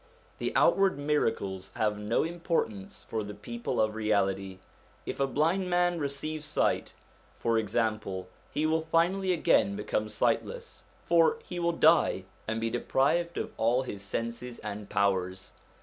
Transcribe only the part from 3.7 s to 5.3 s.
of Reality. If a